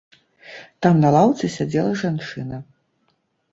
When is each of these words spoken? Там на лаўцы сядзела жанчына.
Там 0.85 0.95
на 1.03 1.11
лаўцы 1.17 1.51
сядзела 1.57 1.93
жанчына. 2.07 2.57